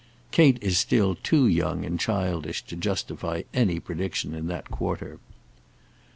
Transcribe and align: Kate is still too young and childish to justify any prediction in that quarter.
Kate 0.31 0.57
is 0.61 0.79
still 0.79 1.13
too 1.13 1.45
young 1.45 1.85
and 1.85 1.99
childish 1.99 2.63
to 2.63 2.75
justify 2.75 3.43
any 3.53 3.79
prediction 3.79 4.33
in 4.33 4.47
that 4.47 4.71
quarter. 4.71 5.19